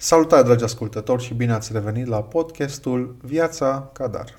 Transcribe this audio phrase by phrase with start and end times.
[0.00, 4.38] Salutare, dragi ascultători, și bine ați revenit la podcastul Viața Cadar.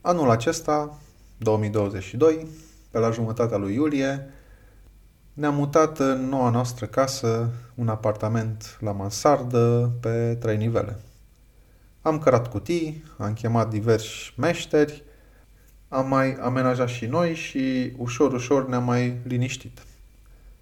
[0.00, 0.98] Anul acesta,
[1.38, 2.46] 2022,
[2.90, 4.30] pe la jumătatea lui iulie,
[5.32, 10.98] ne-am mutat în noua noastră casă, un apartament la mansardă pe trei nivele.
[12.02, 15.02] Am cărat cutii, am chemat diversi meșteri,
[15.88, 19.82] am mai amenajat și noi și ușor, ușor ne-am mai liniștit.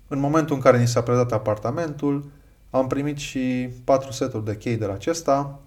[0.09, 2.25] În momentul în care ni s-a predat apartamentul,
[2.71, 5.61] am primit și patru seturi de chei de la acesta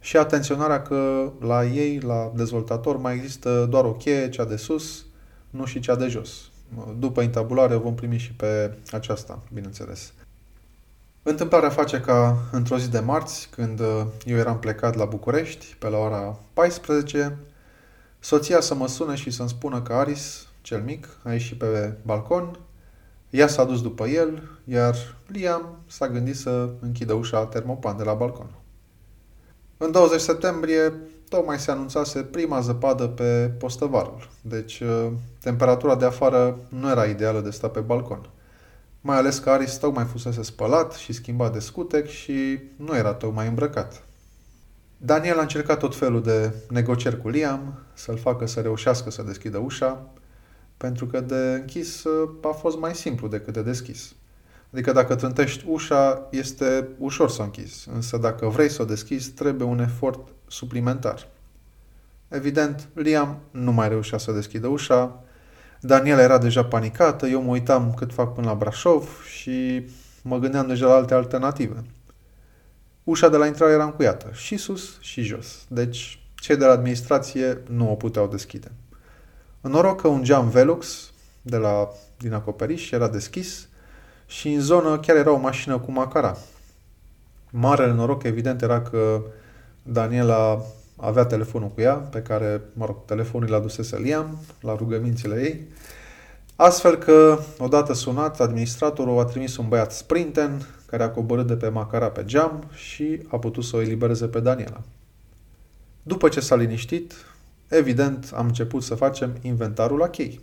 [0.00, 5.04] și atenționarea că la ei, la dezvoltator, mai există doar o cheie, cea de sus,
[5.50, 6.50] nu și cea de jos.
[6.98, 10.12] După intabulare vom primi și pe aceasta, bineînțeles.
[11.22, 13.80] Întâmplarea face ca într-o zi de marți, când
[14.24, 17.38] eu eram plecat la București, pe la ora 14,
[18.18, 22.58] soția să mă sune și să-mi spună că Aris, cel mic, a ieșit pe balcon
[23.30, 28.12] ea s-a dus după el, iar Liam s-a gândit să închidă ușa termopan de la
[28.12, 28.50] balcon.
[29.76, 30.92] În 20 septembrie,
[31.28, 35.06] tocmai se anunțase prima zăpadă pe postăvarul, deci uh,
[35.42, 38.28] temperatura de afară nu era ideală de sta pe balcon.
[39.00, 43.46] Mai ales că Aris tocmai fusese spălat și schimbat de scutec și nu era tocmai
[43.46, 44.02] îmbrăcat.
[44.96, 49.58] Daniel a încercat tot felul de negocieri cu Liam, să-l facă să reușească să deschidă
[49.58, 50.06] ușa,
[50.80, 54.14] pentru că de închis uh, a fost mai simplu decât de deschis.
[54.72, 59.30] Adică dacă trântești ușa, este ușor să o închizi, însă dacă vrei să o deschizi,
[59.30, 61.28] trebuie un efort suplimentar.
[62.28, 65.24] Evident, Liam nu mai reușea să deschidă ușa,
[65.80, 69.86] Daniela era deja panicată, eu mă uitam cât fac până la Brașov și
[70.22, 71.84] mă gândeam deja la alte alternative.
[73.04, 77.62] Ușa de la intrare era încuiată, și sus și jos, deci cei de la administrație
[77.68, 78.70] nu o puteau deschide.
[79.60, 83.68] În noroc că un geam Velux de la, din acoperiș era deschis
[84.26, 86.36] și în zonă chiar era o mașină cu macara.
[87.50, 89.22] Marele noroc, evident, era că
[89.82, 90.62] Daniela
[90.96, 95.60] avea telefonul cu ea, pe care, mă rog, telefonul l-a dusese Liam, la rugămințile ei,
[96.56, 101.68] astfel că, odată sunat, administratorul a trimis un băiat sprinten, care a coborât de pe
[101.68, 104.80] macara pe geam și a putut să o elibereze pe Daniela.
[106.02, 107.14] După ce s-a liniștit,
[107.76, 110.40] evident, am început să facem inventarul la chei.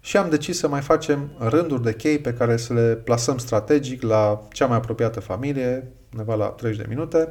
[0.00, 4.02] Și am decis să mai facem rânduri de chei pe care să le plasăm strategic
[4.02, 7.28] la cea mai apropiată familie, undeva la 30 de minute,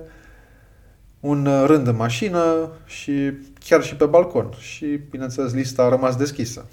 [1.20, 4.54] un rând în mașină și chiar și pe balcon.
[4.60, 6.66] Și, bineînțeles, lista a rămas deschisă.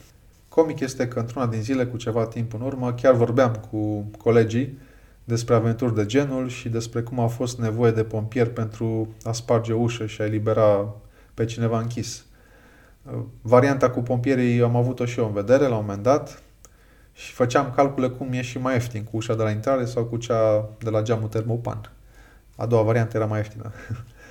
[0.49, 4.78] Comic este că într-una din zile, cu ceva timp în urmă, chiar vorbeam cu colegii
[5.25, 9.73] despre aventuri de genul și despre cum a fost nevoie de pompieri pentru a sparge
[9.73, 10.94] o ușă și a elibera
[11.34, 12.25] pe cineva închis.
[13.43, 16.43] Varianta cu pompierii am avut-o și eu în vedere la un moment dat
[17.12, 20.17] și făceam calcule cum e și mai ieftin, cu ușa de la intrare sau cu
[20.17, 21.93] cea de la geamul termopan.
[22.56, 23.72] A doua variantă era mai ieftină.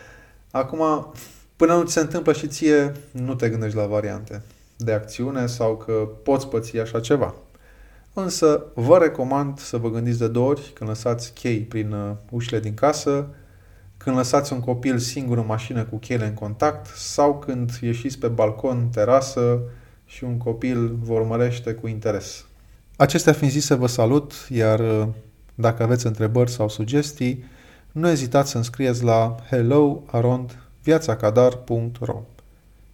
[0.52, 1.14] Acum,
[1.56, 4.42] până nu ți se întâmplă și ție, nu te gândești la variante
[4.78, 5.92] de acțiune sau că
[6.24, 7.34] poți păți așa ceva.
[8.14, 12.60] Însă, vă recomand să vă gândiți de două ori când lăsați chei prin uh, ușile
[12.60, 13.28] din casă,
[14.06, 18.28] când lăsați un copil singur în mașină cu cheile în contact sau când ieșiți pe
[18.28, 19.60] balcon, terasă
[20.06, 22.46] și un copil vă urmărește cu interes.
[22.96, 25.08] Acestea fiind zise, vă salut, iar uh,
[25.56, 27.44] dacă aveți întrebări sau sugestii,
[27.92, 32.22] nu ezitați să înscrieți la hello.viațacadar.ro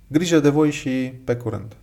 [0.07, 1.75] Grijă de voi și pe curând!